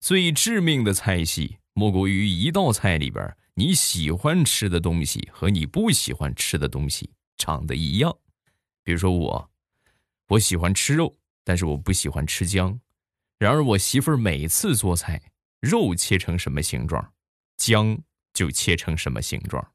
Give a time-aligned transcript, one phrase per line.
[0.00, 8.16] 最致命的菜系莫过于一道菜里边你喜欢吃的东西和你不喜欢吃的东西长得一样。
[8.82, 9.50] 比如说我，
[10.28, 12.80] 我喜欢吃肉，但是我不喜欢吃姜。
[13.38, 15.20] 然而我媳妇儿每次做菜，
[15.60, 17.12] 肉切成什么形状，
[17.58, 17.98] 姜
[18.32, 19.72] 就切成什么形状。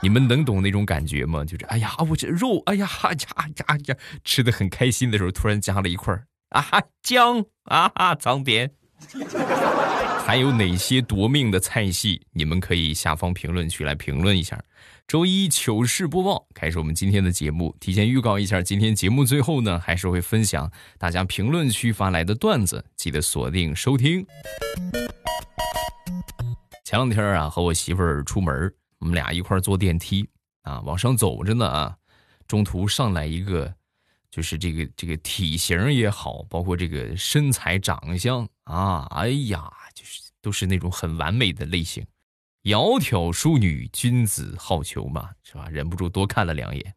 [0.00, 1.44] 你们能懂那种感觉吗？
[1.44, 3.10] 就是哎呀，我这肉，哎呀呀
[3.66, 8.70] 呀呀，吃的很开心的时候，突然加了一块儿啊哈姜啊哈脏点。
[10.26, 12.20] 还有哪些夺命的菜系？
[12.32, 14.62] 你们可以下方评论区来评论一下。
[15.06, 24.26] 周一糗事播报开始，我们今天的节目提前预告一下，今天节目最后呢，还是会分享大家评论区发来的段子，记得锁定收听。
[26.84, 30.28] 前两天啊，和我媳妇儿出门，我们俩一块坐电梯
[30.62, 31.96] 啊，往上走着呢啊，
[32.46, 33.74] 中途上来一个，
[34.30, 42.06] 就是这个这个体型也好，包括这个身材长相啊，哎呀，就是都是那种很完美的类型。
[42.64, 45.68] 窈窕淑女，君子好逑嘛，是吧？
[45.70, 46.94] 忍不住多看了两眼，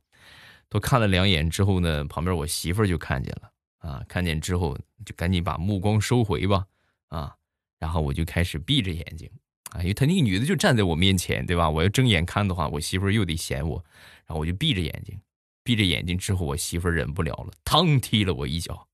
[0.67, 6.65] 多看了两眼之后呢，旁边我媳妇儿就看见了啊，看见之后就赶紧把目光收回吧，
[7.07, 7.35] 啊，
[7.79, 9.29] 然后我就开始闭着眼睛
[9.71, 11.69] 啊，因为他那个女的就站在我面前，对吧？
[11.69, 13.83] 我要睁眼看的话，我媳妇儿又得嫌我，
[14.25, 15.19] 然后我就闭着眼睛，
[15.63, 18.87] 闭着眼睛之后，我媳妇儿忍不了了，嘡踢了我一脚，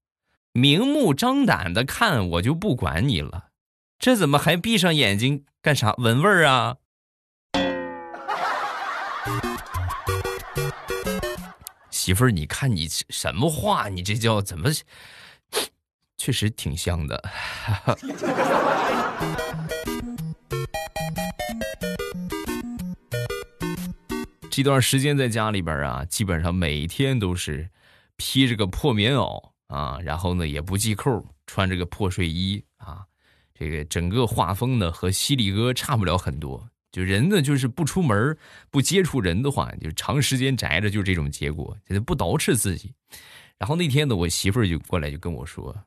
[0.54, 3.50] 明目张胆的看我就不管你了。
[4.00, 5.94] 这怎么还闭上眼睛干啥？
[5.98, 6.78] 闻味儿啊！
[11.90, 13.90] 媳妇儿，你看你什么话？
[13.90, 14.70] 你这叫怎么？
[16.16, 17.24] 确实挺香的。
[24.58, 27.70] 这段时间在家里边啊，基本上每天都是
[28.16, 33.06] 披着个破棉袄啊，然后呢也不系扣，穿着个破睡衣啊。
[33.54, 38.36] 这个整个画风呢和犀利哥差不了很多，就人呢就是不出门
[38.72, 42.96] 不接触人的话，就长时间宅着就这种结果，就是不捯饬自己。
[43.60, 45.84] 然后那天呢，我媳妇儿就过来就跟我说：“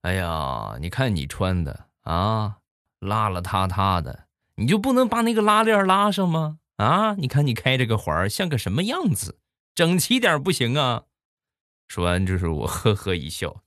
[0.00, 2.56] 哎呀，你看你穿的啊，
[2.98, 4.24] 邋邋遢遢的，
[4.54, 6.59] 你就不能把那个拉链拉上吗？
[6.80, 9.38] 啊，你看你开这个环像个什么样子？
[9.74, 11.02] 整齐点不行啊！”
[11.88, 13.62] 说完就是我呵呵一笑，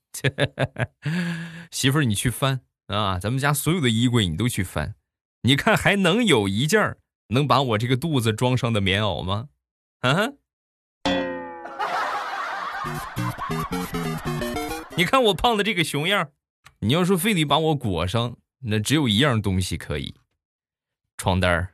[1.70, 2.62] 媳妇儿你去翻。
[2.88, 4.96] 啊，咱们家所有的衣柜你都去翻，
[5.42, 6.96] 你看还能有一件
[7.28, 9.46] 能把我这个肚子装上的棉袄吗？
[10.00, 10.30] 啊？
[14.96, 16.30] 你看我胖的这个熊样，
[16.80, 20.16] 你要说非得把我裹上，那只有一样东西可以，
[21.16, 21.70] 床单儿。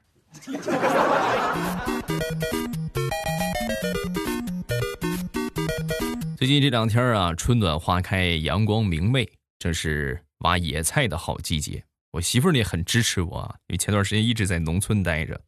[6.36, 10.20] 最近这两天啊，春暖花开，阳光明媚，正是。
[10.40, 15.38] 挖野菜的好季节，我媳妇儿呢很支持我啊，因为前段时间一直在农村待着，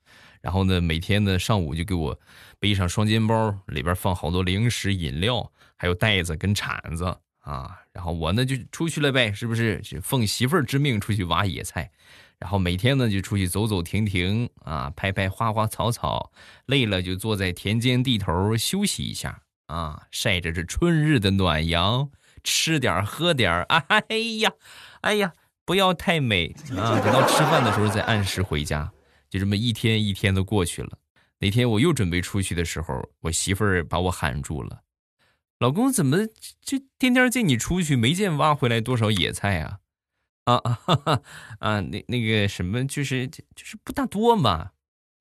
[0.43, 2.21] 然后呢每天呢上午就给我
[2.61, 7.07] 背上双肩包，里边放好多零食、饮料，还有袋子跟铲子
[7.39, 9.81] 啊，然后我呢就出去了呗，是不是？
[10.03, 11.91] 奉媳妇儿之命出去挖野菜，
[12.43, 16.33] 然后每天呢就出去走走停停啊，拍拍花花草草，
[16.67, 22.11] 累了就坐在田间地头休息一下啊，晒着这春日的暖阳。
[22.43, 24.51] 吃点喝点啊哎呀，
[25.03, 25.33] 哎呀，
[25.65, 26.99] 不要太美啊！
[26.99, 28.91] 等到吃饭的时候再按时回家，
[29.31, 30.99] 就这么一天一天的过去了。
[31.39, 34.83] 那天我又准备出去的时候，我媳妇儿把我喊住了
[35.61, 36.27] ：“老公，怎么
[36.61, 39.79] 就天天见你出去，没见挖回来多少野菜啊？”
[40.45, 41.21] 啊啊
[41.61, 41.81] 啊！
[41.81, 44.73] 那那个什么，就是就是不大多嘛，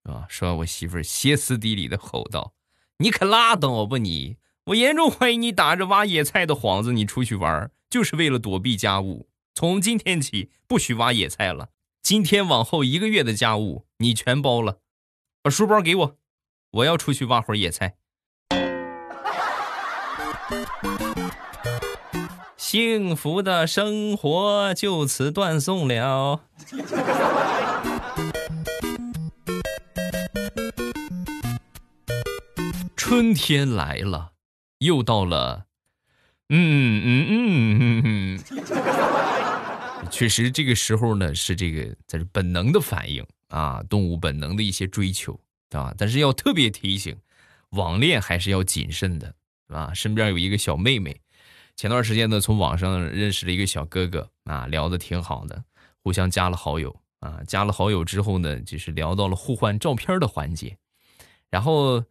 [0.03, 0.25] 啊！
[0.27, 2.53] 说，我媳妇儿歇斯底里的吼道
[2.97, 9.27] ：“你可拉倒吧你！”我严重怀疑你打着挖野菜的幌子，你出去玩就是为了躲避家务。
[9.55, 11.69] 从今天起，不许挖野菜了。
[12.01, 14.79] 今天往后一个月的家务你全包了。
[15.41, 16.17] 把书包给我，
[16.71, 17.97] 我要出去挖会儿野菜。
[22.71, 26.39] 幸福的生活就此断送了。
[32.95, 34.31] 春天来了。
[34.79, 35.65] 又到了，
[36.47, 38.39] 嗯嗯嗯嗯嗯，
[40.09, 45.37] 确实这个时候呢是这个在这本能的反应啊，动物本能的一些追求
[45.71, 47.17] 啊，但是要特别提醒，
[47.71, 49.35] 网恋还是要谨慎的
[49.67, 49.93] 啊。
[49.93, 51.19] 身边有一个小妹妹，
[51.75, 55.63] 前段时间呢从网上认识了一个小哥哥啊，聊的挺好的，
[56.03, 60.77] 互相加了好友啊，加了好友之后呢，就是聊到了互换照片的环节，
[61.49, 62.03] 然后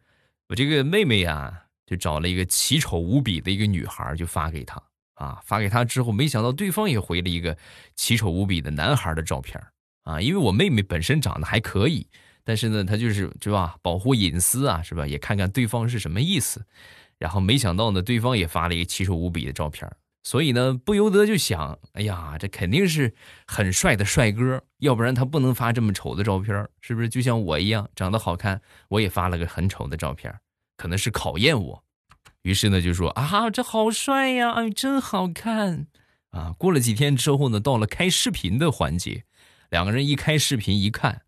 [0.47, 1.63] 我这个妹妹呀。
[1.87, 4.81] 就找了一个奇丑无比的一个女孩，就发给他
[5.15, 7.57] 啊，发给他之后，没想到对方也回了一个
[7.97, 9.61] 奇丑无比的男孩的照片
[10.03, 12.07] 啊，因为我妹妹本身长得还可以，
[12.45, 15.05] 但是呢，她就是是吧，保护隐私啊，是吧？
[15.05, 16.65] 也看看对方是什么意思，
[17.21, 19.87] 然后没想到呢，对方也发了一个奇丑无比的照片。
[20.23, 23.13] 所以呢，不由得就想，哎呀，这肯定是
[23.45, 27.07] 很帅的帅哥，要不然他不能发这么丑的照片，是不是？
[27.07, 30.33] 就像我一样，长得好看，我也发了个很丑的照片，
[30.77, 31.83] 可能是考验我。
[32.41, 35.85] 于是呢，就说啊，这好帅呀，哎，真好看
[36.31, 36.55] 啊！
[36.57, 39.25] 过了几天之后呢，到了开视频的环节，
[39.69, 41.21] 两个人一开视频一看，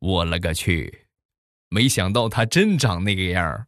[0.00, 1.06] 我勒个去，
[1.70, 3.67] 没想到他真长那个样儿。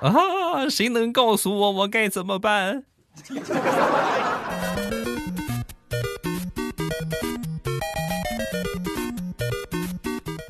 [0.00, 0.68] 啊！
[0.68, 2.84] 谁能告诉我我该怎么办？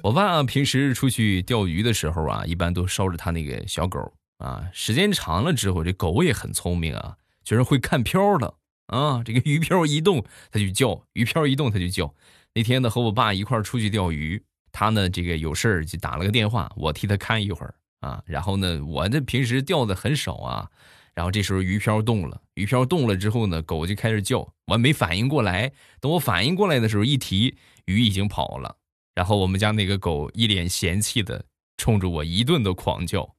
[0.02, 4.00] 我爸平时出去钓鱼的时候啊，一般都捎着他那个小狗
[4.38, 4.64] 啊。
[4.72, 8.54] 时间长了之后，这狗也很聪明啊，就是会看漂的
[8.86, 9.22] 啊。
[9.22, 12.14] 这个鱼漂一动，它就叫；鱼漂一动，它就叫。
[12.54, 14.42] 那天呢，和我爸一块出去钓鱼，
[14.72, 17.74] 他呢这个有事儿就打了个电话，我替他看一会儿。
[18.00, 20.70] 啊，然后呢，我这平时钓的很少啊，
[21.16, 27.56] 然后这时候鱼漂动了，鱼漂动了之后呢，狗就开始叫，我还没反应过来，等我反应过来的时候，一提
[27.86, 28.76] 鱼已经跑了，
[29.16, 31.44] 然后我们家那个狗一脸嫌弃的
[31.76, 33.34] 冲着我一顿的狂叫，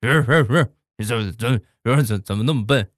[0.00, 2.88] 不是不是不是，你怎怎怎怎怎么那么笨？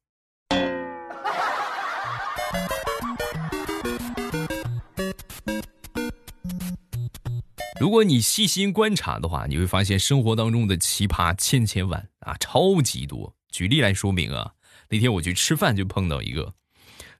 [7.81, 13.33] 如果你细心观察的话，你会发现生活当中的奇葩千千万啊，超级多。
[13.51, 14.53] 举例来说明啊，
[14.89, 16.53] 那天我去吃饭就碰到一个，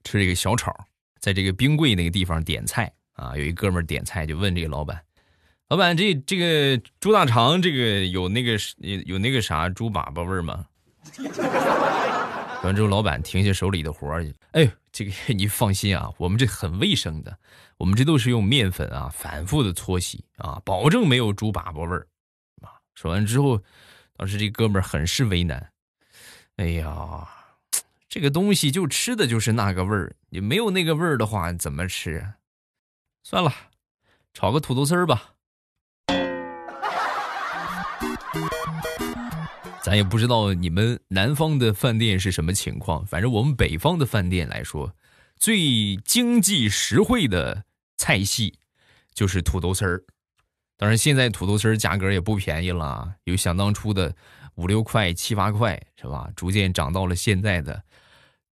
[0.03, 0.75] 吃这个小炒，
[1.21, 5.01] 在这个冰柜那个地方点菜啊，有一哥们点菜就问这个老板，
[5.69, 8.59] 老板这这个猪大肠这个有那个
[9.07, 10.67] 有那个啥猪粑粑味吗？
[12.65, 17.39] 完之后，老板停下手里的活儿，哎，这个你放心啊，我们这很卫生的，
[17.77, 22.07] 我们这都是用面粉啊反复的搓洗啊，保证没有猪粑粑味儿。
[22.63, 23.63] 啊，说完之后，
[24.17, 25.71] 当时这哥们儿很是为难，
[26.57, 27.29] 哎呀，
[28.09, 32.35] 这个东西就吃的就是那个味儿，你没有那个味儿的话怎么吃？
[33.23, 33.53] 算了，
[34.33, 35.35] 炒个土豆丝儿吧。
[39.83, 44.93] 咱也不知道你们南方的饭店是什么情况，反正我们北方的饭店来说，
[45.37, 47.65] 最经济实惠的
[47.97, 48.59] 菜系
[49.15, 50.03] 就是土豆丝儿。
[50.77, 54.15] 当然，现在土豆丝儿价格也不便宜了，有想当初的
[54.57, 56.29] 五六块、七八块，是吧？
[56.37, 57.83] 逐渐涨到了现在的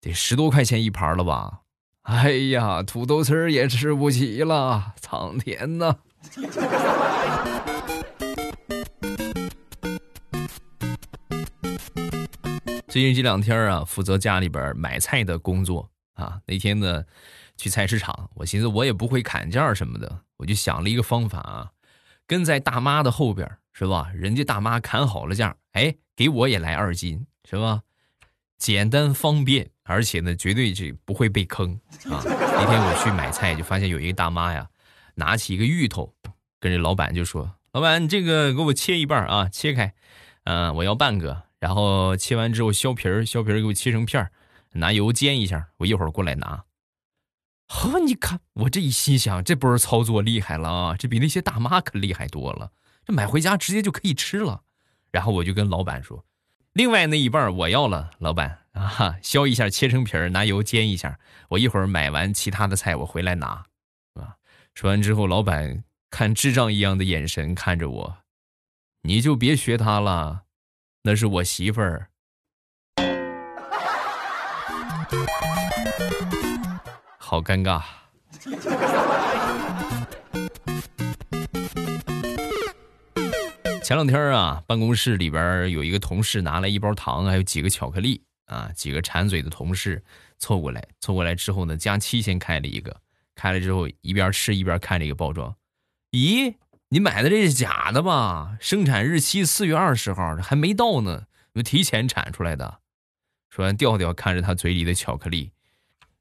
[0.00, 1.60] 得十多块钱一盘了吧？
[2.02, 5.96] 哎呀，土豆丝儿也吃不起了，苍天呐！
[12.96, 16.40] 最近这两天啊，负责家里边买菜的工作啊。
[16.46, 17.04] 那天呢，
[17.54, 21.72] 去菜市场，我寻思我也不会砍价什么的，我就想了一个方法啊，
[22.26, 24.10] 跟在大妈的后边，是吧？
[24.14, 27.82] 人家大妈砍好了价，哎，给我也来二斤，是吧？
[28.56, 32.24] 简单方便，而且呢，绝对这不会被坑啊。
[32.24, 34.66] 那天我去买菜，就发现有一个大妈呀，
[35.16, 36.14] 拿起一个芋头，
[36.58, 39.92] 跟这老板就说：“老板，你这个给我切一半啊，切开，
[40.44, 44.30] 嗯，我要半个。”然后切完之后削皮儿，削皮儿给我切成片儿，
[44.72, 46.64] 拿油煎一下，我一会儿过来拿。
[47.68, 52.70] 呵，你看我这一心想，这波操作厉害了啊，这比那些大妈可厉害多了。
[53.04, 54.62] 这买回家直接就可以吃了。
[55.10, 56.24] 然后我就跟老板说，
[56.74, 63.64] 另外那一半我要了，老板啊，削一下切成皮儿，拿油煎一下，我一会儿买完其他的菜我回来拿，
[64.14, 64.36] 啊？
[64.74, 68.18] 说完之后，老板看智障一样的眼神看着我，
[69.02, 70.42] 你就别学他了。
[71.06, 72.08] 那是我媳妇儿，
[77.16, 77.80] 好尴尬。
[83.84, 90.02] 前两天啊，办公室里边有一个同事拿来一包糖，还有几个巧克力啊，几个馋嘴的同事
[90.40, 93.00] 凑过来，凑过来之后呢，佳期先开了一个，
[93.36, 95.54] 开了之后一边吃一边看这个包装，
[96.10, 96.52] 咦？
[96.88, 98.56] 你买的这是假的吧？
[98.60, 101.24] 生产日期四月二十号，还没到呢，
[101.54, 102.78] 有提前产出来的。
[103.50, 105.50] 说完，调调看着他嘴里的巧克力，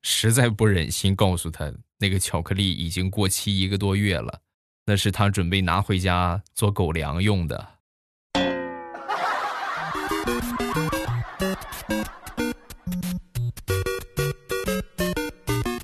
[0.01, 4.41] 实在不忍心告诉他，那个巧克力已经过期一个多月了，
[4.86, 7.74] 那是他准备拿回家做狗粮用的。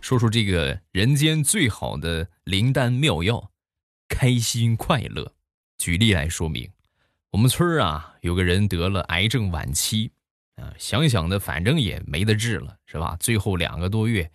[0.01, 3.50] 说说这个人间最好的灵丹妙药。
[4.11, 5.31] 开心快乐，
[5.77, 6.69] 举例来说明，
[7.31, 10.11] 我们村啊有个人得了癌症晚期，
[10.57, 13.15] 啊，想想呢，反正也没得治了，是吧？
[13.21, 14.29] 最后两个多月，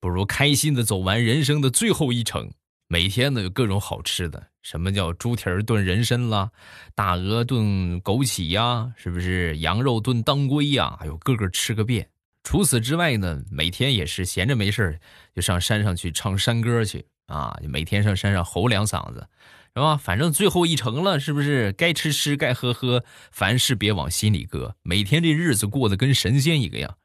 [0.00, 2.50] 不如开心的走完人生的最后一程。
[2.88, 6.50] 每天呢有各种好吃的，什么叫猪蹄儿炖人参啦，
[6.96, 9.56] 大鹅炖枸杞呀，是不是？
[9.58, 12.10] 羊肉炖当归呀，哎呦，个个吃个遍。
[12.42, 14.98] 除此之外呢，每天也是闲着没事
[15.34, 19.28] 就上山上去唱山歌去啊，每天上山上吼两嗓子，
[19.74, 19.96] 是吧？
[19.96, 21.72] 反正最后一程了，是不是？
[21.72, 24.74] 该吃吃，该喝喝，凡事别往心里搁。
[24.82, 26.96] 每天这日子过得跟神仙一个样。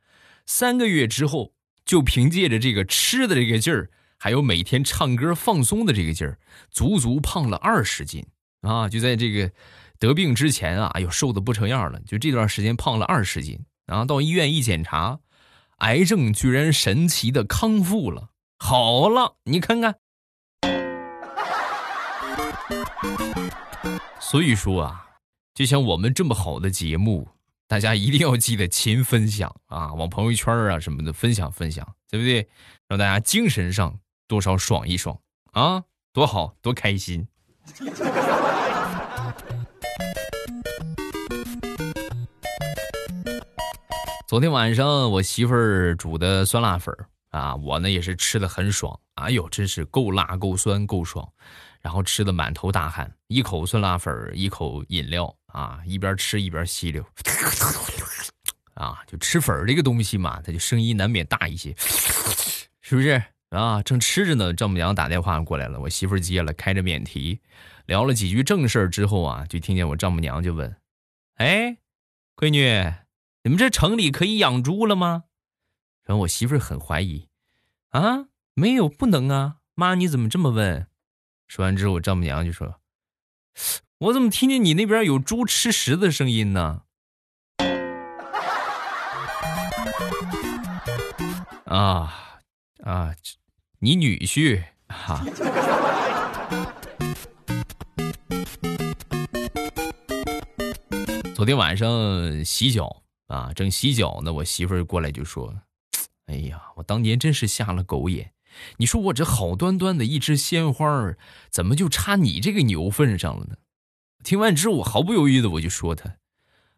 [0.45, 1.53] 三个月之后，
[1.85, 3.91] 就凭借着这个吃的这个劲儿。
[4.17, 6.39] 还有每天唱歌放松的这个劲儿，
[6.71, 8.25] 足足胖了二十斤
[8.61, 8.89] 啊！
[8.89, 9.51] 就在这个
[9.99, 11.99] 得病之前啊，哎呦，瘦的不成样了。
[12.07, 15.19] 就这段时间胖了二十斤，然后到医院一检查，
[15.79, 19.95] 癌症居然神奇的康复了，好了，你看看。
[24.19, 25.05] 所以说啊，
[25.53, 27.27] 就像我们这么好的节目，
[27.67, 32.47] 大家一定要记得勤分享啊， 往朋友圈啊什么的分享分享，对不对？
[32.87, 33.99] 让大家精神上。
[34.27, 35.15] 多少爽一爽
[35.51, 37.27] 啊，多好多开心！
[44.27, 46.91] 昨天晚上我媳妇儿煮的酸辣粉
[47.29, 48.99] 啊，我呢也是吃的很爽。
[49.13, 51.31] 哎呦，真是够辣、够酸、够爽，
[51.85, 57.05] 然后吃的满头大汗，一口酸辣粉一口饮料啊，一边吃一边吸溜。
[58.73, 61.75] 啊，就吃粉这个东西嘛，它就声音难免大一些，
[62.81, 63.21] 是不是？
[63.49, 67.39] 啊，正吃着呢，丈母娘打电话过来了，我媳妇接了，开着免提，
[67.85, 70.75] 聊了几句正事之后啊，就听见我丈母娘就问
[71.37, 71.77] ：“哎，
[72.35, 72.65] 闺女，
[73.43, 75.25] 你们这城里可以养猪了吗？”
[76.03, 77.27] 然后我媳妇很怀疑
[77.93, 78.25] ：“啊，
[78.55, 80.87] 没有，不能啊，妈，你怎么这么问？”
[81.47, 82.75] 说完之后，我丈母娘就说
[83.99, 86.81] ：“我怎么听见你那边有猪吃食的声音呢？”
[91.65, 92.39] 啊
[92.83, 93.15] 啊！
[93.79, 95.25] 你女婿哈？
[101.35, 105.53] 昨天晚上洗脚啊，正洗脚呢，我媳妇儿过来就说
[106.27, 108.31] ：“哎呀，我当年真是瞎了狗眼！
[108.77, 111.13] 你说我这好端端的一枝鲜花
[111.49, 113.55] 怎么就差你这个牛粪上了呢？”
[114.23, 116.17] 听完之后，我毫不犹豫的我就说：“他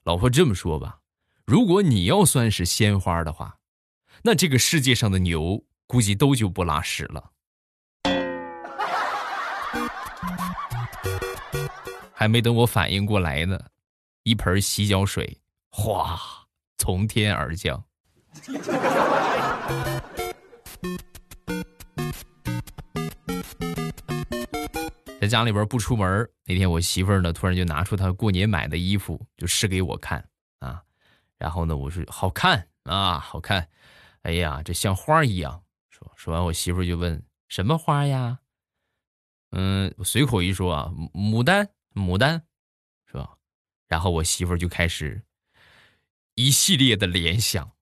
[0.04, 1.00] 老婆这么说吧，
[1.46, 3.58] 如果你要算是鲜花的话，
[4.24, 7.32] 那这个世界上的牛。”估计都就不拉屎了，
[12.12, 13.58] 还没等我反应过来呢，
[14.24, 15.40] 一盆洗脚水
[15.72, 16.20] 哗
[16.78, 17.82] 从天而降。
[25.28, 30.26] 在家里边不出门，那天我媳妇儿呢，突然就拿出她过年买的衣服，就试给我看
[30.60, 30.82] 啊。
[31.38, 33.68] 然后呢，我说好看啊，好看，
[34.22, 35.62] 哎呀，这像花一样。
[35.90, 38.40] 说说完，我媳妇就问：“什么花呀？”
[39.52, 42.44] 嗯，我随口一说啊，牡丹，牡丹，
[43.06, 43.36] 是吧？
[43.90, 45.26] 然后我媳妇就开始
[46.36, 47.74] 一系列的联想，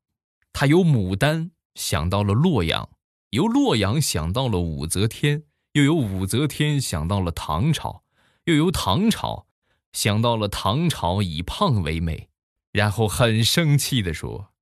[0.51, 2.89] 她由牡丹想到了洛阳，
[3.29, 5.43] 由洛阳想到了武则天，
[5.75, 8.01] 又由武则天想到了唐朝，
[8.45, 9.45] 又由唐朝
[9.91, 12.29] 想到了唐朝以胖为美，
[12.71, 14.53] 然后很生气的说：“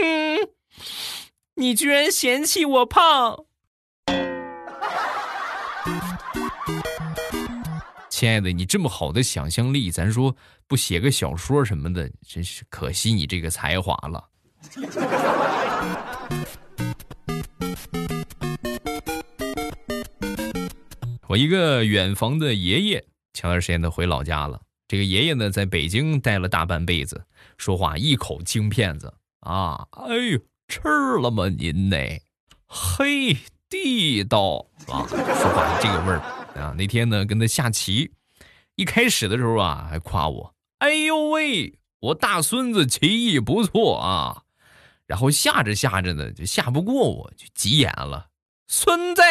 [0.00, 0.48] 嗯。”
[1.56, 3.44] 你居然嫌弃我胖，
[8.08, 10.34] 亲爱的，你这么好的想象力，咱说
[10.66, 14.30] 不写个小说什么的，真是可惜你这个才华了。
[21.28, 23.04] 我一个远房的爷爷，
[23.34, 24.62] 前段时间他回老家了。
[24.88, 27.22] 这个爷爷呢，在北京待了大半辈子，
[27.58, 30.40] 说话一口京片子啊，哎呦。
[30.68, 30.82] 吃
[31.22, 31.48] 了吗？
[31.48, 31.96] 您呢？
[32.66, 33.34] 嘿，
[33.70, 35.08] 地道啊！
[35.08, 36.20] 说话这个味儿
[36.60, 36.74] 啊！
[36.76, 38.12] 那天呢，跟他下棋，
[38.74, 44.42] 一开始的时候啊，还夸我：“哎呦喂，我大孙子棋艺不错啊！”
[45.08, 48.28] 然后下着下着呢，就下不过我，就急眼了
[48.68, 49.22] ：“孙子，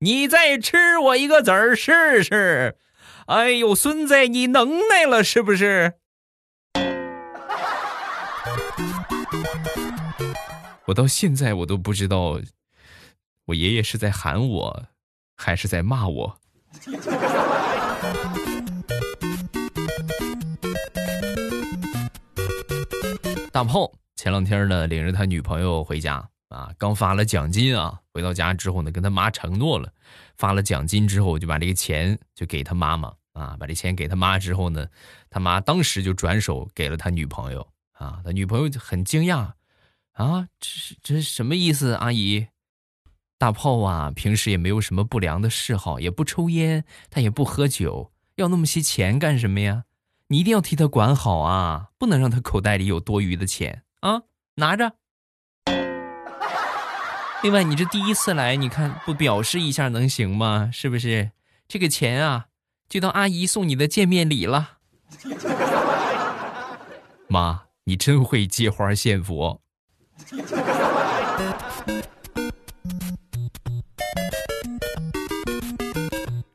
[0.00, 2.76] 你再吃我一个子儿试试！”
[3.26, 5.94] 哎呦，孙子，你能耐了是不是？
[10.84, 12.38] 我到现在我都不知道，
[13.46, 14.86] 我爷爷是在喊我，
[15.34, 16.38] 还是在骂我。
[23.50, 29.92] 大炮前两天呢，领着他女朋友回家啊，刚发了奖金啊，回到家之后呢，跟他妈承诺了，
[30.36, 34.86] 发了奖金之后就把这个钱就给他妈妈啊，把这钱给他妈之后呢，
[35.28, 39.52] 他妈当时就转手给了他女朋友啊，他女朋友就很惊讶
[40.12, 41.94] 啊，这是这是什么意思？
[41.94, 42.46] 阿姨，
[43.38, 49.84] 大炮啊，平时也没有什么不良的嗜好，也不抽烟，他也不喝酒，要那么些钱干什么呀？
[50.28, 54.22] 你一定要替他管好啊，不能让他口袋里有多余的钱啊，
[54.54, 54.94] 拿着。
[57.46, 60.68] 另外，你这第一次来，你看不表示一下能行吗？
[60.72, 61.30] 是不是？
[61.68, 62.46] 这个钱啊，
[62.88, 64.78] 就当阿姨送你的见面礼了。
[67.30, 69.62] 妈，你真会借花献佛。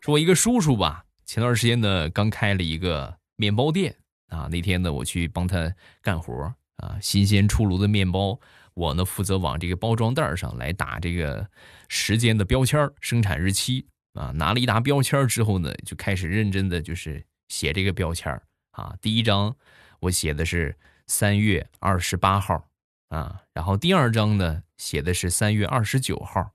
[0.02, 3.96] 说，我一个叔叔吧，前段时间呢，刚开了一个面包店
[4.28, 4.50] 啊。
[4.52, 8.40] 那天呢，我去帮他干活啊，新鲜出炉的面包。
[8.74, 11.46] 我呢负责往这个包装袋上来打这个
[11.90, 14.32] 时间的标签生产日期啊。
[14.32, 18.32] 拿了一沓标签之后呢，就开始认真的就是写这个标签
[18.72, 18.96] 啊。
[19.02, 19.54] 第一张
[20.00, 20.76] 我写的是
[21.08, 22.66] 三月二十八号
[23.10, 26.50] 啊，然后第二张呢写的是三月二十九号，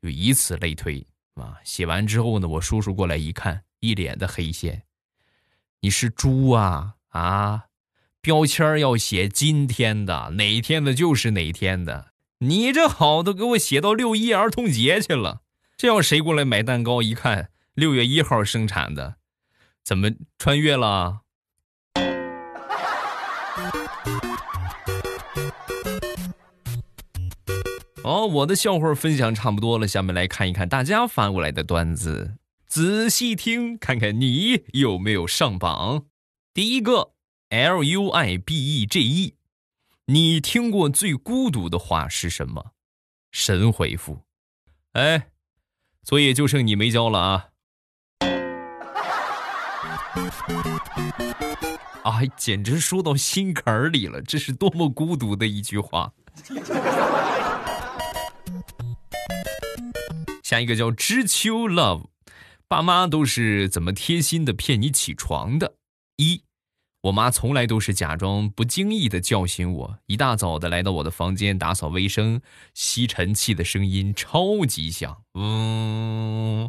[0.00, 1.04] 就以此类推
[1.34, 1.58] 啊。
[1.64, 4.84] 写完之后呢，我叔叔过来一看，一脸的黑线，
[5.80, 7.65] 你是猪啊啊！
[8.26, 12.06] 标签要写今天的，哪天的就是哪天的。
[12.40, 15.42] 你这好都给我写到六一儿童节去了，
[15.76, 17.00] 这要谁过来买蛋糕？
[17.00, 19.14] 一看六月一号生产的，
[19.84, 21.20] 怎么穿越了？
[28.02, 32.34] 哦，我的笑话分享差不多了，下面来看一看大家发过来的段子，
[32.66, 36.06] 仔细听，看看你有没有上榜。
[36.52, 37.15] 第一个。
[37.50, 39.36] L U I B E G E，
[40.06, 42.72] 你听过最孤独的话是什么？
[43.30, 44.24] 神回复：
[44.94, 45.28] 哎，
[46.02, 47.50] 作业就剩你没交了啊！
[52.02, 56.12] 哎，简直说到心坎儿里了，这是多么孤独的一句话。
[60.42, 62.06] 下一个叫知秋 Love，
[62.66, 65.76] 爸妈都是怎么贴心的骗你起床的？
[66.16, 66.42] 一。
[67.06, 72.40] 我妈从来都是假装不经意的叫醒我，一大早的来到我的房间打扫卫生，
[72.74, 76.68] 吸尘器的声音超级响，嗯，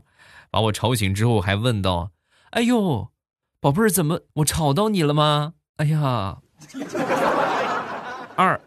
[0.52, 2.12] 把我吵醒之后还问道
[2.52, 3.10] ：“哎呦，
[3.60, 6.38] 宝贝儿，怎么我吵到你了吗？”哎呀，
[8.36, 8.62] 二，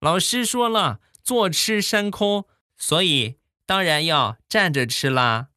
[0.00, 2.44] 老师说了，坐吃山空，
[2.76, 5.48] 所以当然要站着吃啦。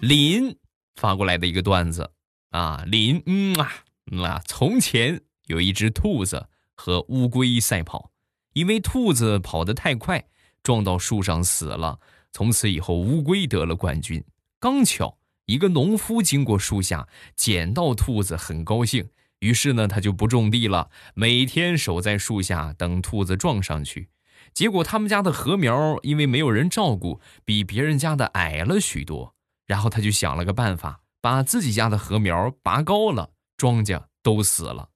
[0.00, 0.58] 林
[0.96, 2.10] 发过来的一个段子
[2.50, 3.72] 啊，林嗯啊
[4.10, 8.10] 嗯啊，从前有一只兔子和乌龟赛跑，
[8.52, 10.26] 因为兔子跑得太快，
[10.64, 12.00] 撞到树上死了。
[12.32, 14.24] 从此以后，乌龟得了冠军。
[14.58, 15.19] 刚巧。
[15.50, 19.10] 一个农夫经过树下，捡到兔子，很高兴。
[19.40, 24.10] 于是呢，他就不种地了，每天守在树下等兔子撞上去。
[24.54, 29.34] 结果他们家的禾苗因为没有人照顾，比别人家的矮了许多。
[29.66, 34.90] 然后他就想了个办法，把自己家的禾苗拔高了，庄稼都死了。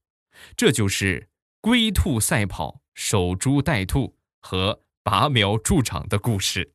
[0.56, 6.70] 这就是龟兔赛跑、守株待兔和拔苗助长的故事。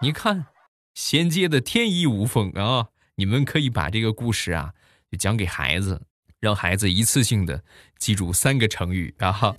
[0.00, 0.46] 你看，
[0.94, 2.88] 衔接的天衣无缝啊！
[3.16, 4.72] 你们可以把这个故事啊，
[5.10, 6.02] 就讲给孩子，
[6.38, 7.64] 让孩子一次性的
[7.98, 9.56] 记住三个成语啊！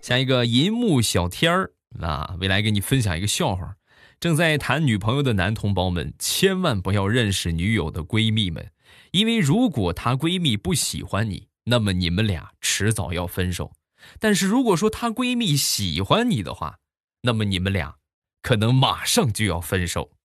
[0.00, 3.74] 下一个银幕小天儿啊，未来给你分享一个笑话：
[4.20, 8.70] 正在谈女朋友的男同胞们，千万不要认识女友的闺蜜们，
[9.10, 13.72] 因为如果她闺蜜不喜欢你，那么你们俩迟早要分手；
[14.18, 16.78] 但是如果说她闺蜜喜欢你的话，
[17.22, 17.96] 那么你们俩
[18.42, 20.10] 可能马上就要分手。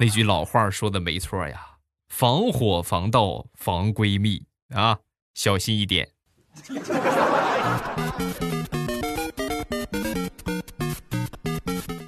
[0.00, 5.00] 那句老话说的没错呀，防火防盗防闺蜜啊，
[5.34, 6.08] 小心一点。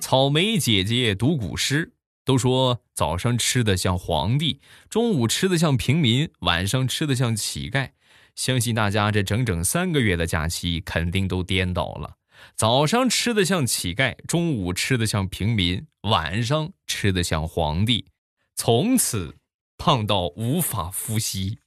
[0.00, 1.92] 草莓姐姐读古诗，
[2.30, 7.90] 都说早上吃的像皇帝，中午吃的像平民，晚上吃的像乞丐。
[8.36, 12.14] 相信大家这整整三个月的假期肯定都颠倒了：
[12.54, 18.06] 早上吃的像乞丐，中午吃的像平民，晚上吃的像皇帝，
[18.54, 19.34] 从此
[19.76, 21.58] 胖到无法呼吸。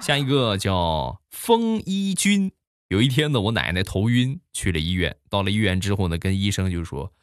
[0.00, 2.52] 下一个叫风衣君。
[2.92, 5.16] 有一天呢，我奶奶头晕，去了医院。
[5.30, 7.14] 到了医院之后呢，跟医生就说：“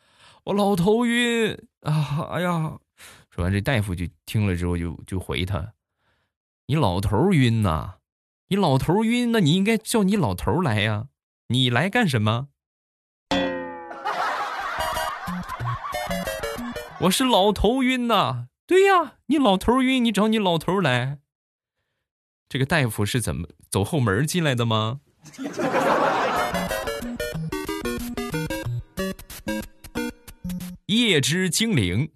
[0.45, 2.79] 我老头晕啊！”哎呀，
[3.29, 5.73] 说完这大夫就听了之后就就回他
[6.65, 7.97] ：“你老头晕呐？
[8.47, 11.09] 你老头晕，那你应该叫你老头来呀！
[11.49, 12.47] 你来干什么？”
[17.01, 18.47] 我是老头晕呐。
[18.65, 21.19] 对呀，你老头晕，你找你老头来。
[22.49, 25.01] 这个大夫是怎么走后门进来的吗？
[30.87, 32.11] 夜之精灵，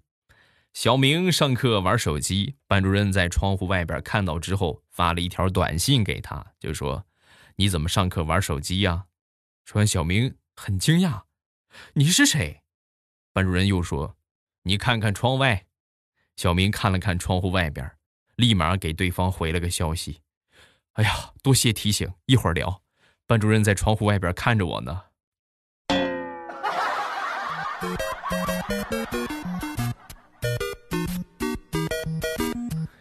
[0.72, 7.06] 小明上课玩手机，班主任在窗户外边看到之后，发了一条短信给他，就说
[7.56, 9.06] ：“你怎么上课玩手机呀？”
[9.64, 11.22] 说完，小明很惊讶
[11.94, 12.62] ：“你是谁？”
[13.32, 14.16] 班主任又说
[14.64, 15.66] ：“你看看窗外。”
[16.36, 17.90] 小明看了看窗户外边，
[18.36, 20.20] 立马给对方回了个消息。
[20.94, 22.83] 哎呀，多谢提醒，一会儿聊。
[23.26, 25.02] 班主任在窗户外边看着我呢。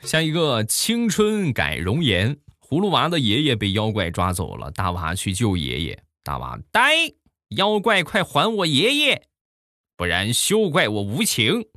[0.04, 2.38] 下一个，青春改容颜。
[2.62, 6.04] 葫芦娃的爷爷被妖怪抓走了，大娃去救爷爷。
[6.24, 7.14] 大娃呆，
[7.50, 9.28] 妖怪快还我爷爷，
[9.98, 11.68] 不然休怪我无情。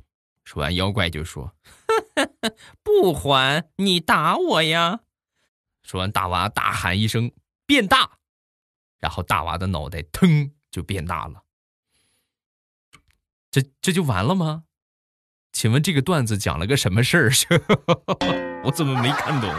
[0.43, 1.53] 说完，妖怪就说
[2.81, 5.01] ：“不还，你打我呀！”
[5.83, 7.31] 说完，大娃大喊一声
[7.67, 8.16] “变大”，
[8.99, 11.43] 然后大娃的脑袋腾就变大了。
[13.51, 14.63] 这这就完了吗？
[15.53, 17.31] 请问这个段子讲了个什么事儿？
[18.63, 19.51] 我怎么没看懂？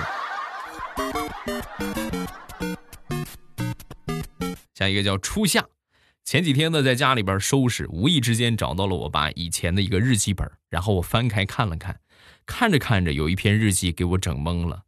[4.74, 5.66] 下一个叫初夏。
[6.24, 12.00] 前几天呢，在家里边收拾，无意之间找到了我爸以前的一个日记本，然后我翻开看了看，
[12.46, 14.84] 看着看着，有一篇日记给我整懵了。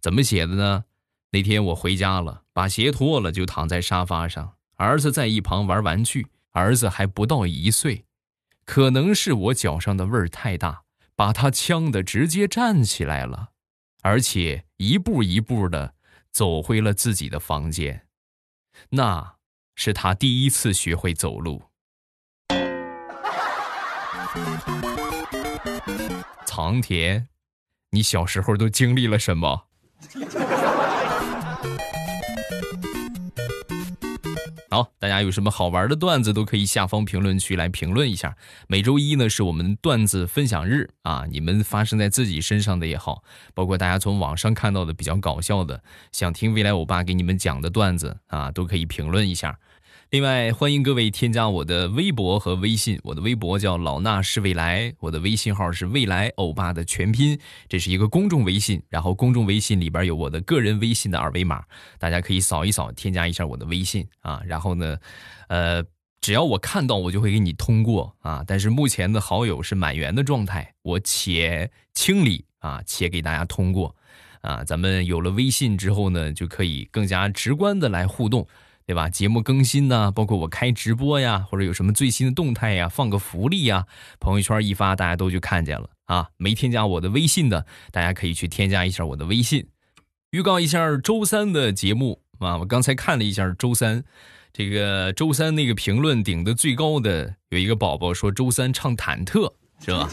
[0.00, 0.84] 怎么写的呢？
[1.32, 6.26] 那天我回家了，把鞋脱了，就躺在沙发上，儿子在一旁玩玩具。
[6.52, 8.04] 儿子还不到一岁，
[8.64, 10.82] 可能是我脚上的味儿太大，
[11.14, 13.50] 把他呛得直接站起来了，
[14.02, 15.94] 而且一步一步的
[16.32, 18.08] 走回了自己的房间。
[18.88, 19.36] 那
[19.76, 21.62] 是他第一次学会走路。
[26.44, 27.28] 藏田，
[27.90, 29.68] 你小时候都经历了什么？
[34.98, 38.36] 大家有什么好玩的段子都可以下方评论区来评论一下。
[38.68, 43.22] 每周一呢是我们段子分享日啊，你们发生在自己身上的也好，
[43.54, 49.58] 包括大家从网上看到的比较搞笑的，想听未来欧巴给你们讲的段子啊，都可以评论一下。
[50.10, 52.98] 另外，欢迎各位添加我的微博和微信。
[53.04, 57.38] 我的微博叫老衲是未来，我的微信号是未来欧巴的全拼。
[57.68, 61.62] 这是一个公众微信，然后公众微信里边有我的个人微信的二维码，
[61.96, 64.42] 大家可以扫一扫，添加一下我的微信啊。
[64.44, 64.98] 然后呢，
[65.46, 65.80] 呃，
[66.20, 68.42] 只要我看到，我就会给你通过啊。
[68.44, 73.94] 但是目前的好友是满员的状态，我且清理啊，且给大家通过
[74.40, 74.64] 啊。
[74.64, 78.44] 咱们有了微信之后呢，就可以更加直观的来互动。
[78.90, 79.08] 对吧？
[79.08, 83.86] 节目更新呢，包括我开直播呀，或者有什么最新的动态呀，放个福利呀，
[84.18, 86.26] 朋友圈一发，大家都就看见了啊。
[86.38, 89.64] 没添加我的微信的，大家可以去添加一下我的微信。
[90.32, 94.02] 预告一下周三的节目啊，我刚才看了一下周三，
[94.52, 99.52] 这个周三那个评论顶的最高的有一个宝宝说周三唱忐忑
[99.84, 100.10] 是吧？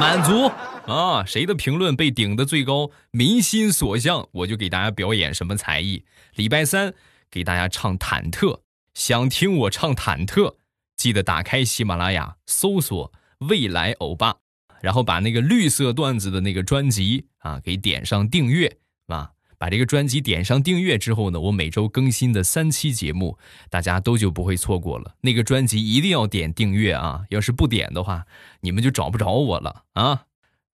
[0.00, 0.50] 满足
[0.90, 6.06] 啊，谁的评论被顶的最高，民心所向，我就给大家表演什么才艺。
[6.36, 6.94] 礼拜三。
[7.34, 8.60] 给大家唱忐忑，
[8.94, 10.54] 想听我唱忐忑，
[10.96, 14.36] 记得打开喜马拉雅搜索未来欧巴，
[14.80, 18.76] 然后把那个绿色段子的那个专辑啊给点上订阅，
[19.08, 19.32] 啊。
[19.56, 23.38] 把这个专辑点上订阅之后呢，我每周更新的三期节目，
[23.70, 25.14] 大家都就不会错过了。
[25.22, 27.22] 那个专辑一定要点订阅啊！
[27.30, 28.26] 要是不点的话，
[28.60, 30.24] 你们就找不着我了啊！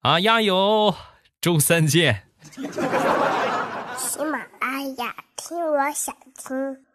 [0.01, 0.95] 啊，加油！
[1.41, 2.25] 周三见。
[2.53, 4.45] 喜马
[4.81, 6.87] 哎呀，听我想听。